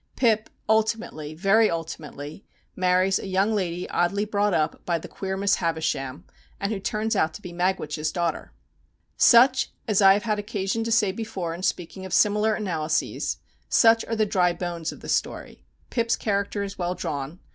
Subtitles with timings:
[0.15, 2.43] Pip ultimately, very ultimately,
[2.75, 6.25] marries a young lady oddly brought up by the queer Miss Havisham,
[6.59, 8.51] and who turns out to be Magwitch's daughter.
[9.15, 13.37] Such, as I have had occasion to say before in speaking of similar analyses,
[13.69, 15.65] such are the dry bones of the story.
[15.91, 17.39] Pip's character is well drawn.